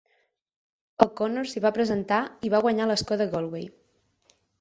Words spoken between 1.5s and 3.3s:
s'hi va presentar i va guanyar l'escó de